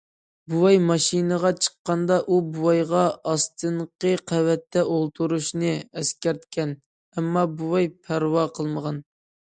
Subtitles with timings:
[0.51, 3.03] بوۋاي ماشىنىغا چىققاندا ئۇ بوۋايغا
[3.33, 6.75] ئاستىنقى قەۋەتتە ئولتۇرۇشنى ئەسكەرتكەن،
[7.11, 9.03] ئەمما بوۋاي پەرۋا قىلمىغان.